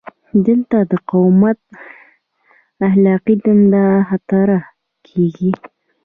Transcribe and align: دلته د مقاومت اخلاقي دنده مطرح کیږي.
دلته 0.47 0.77
د 0.91 0.93
مقاومت 1.01 1.59
اخلاقي 2.87 3.35
دنده 3.43 3.85
مطرح 4.09 4.63
کیږي. 5.07 5.51